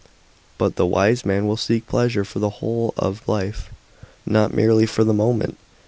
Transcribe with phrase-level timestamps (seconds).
[0.57, 3.69] But the wise man will seek pleasure for the whole ot life,
[4.25, 5.59] not merely for the moment.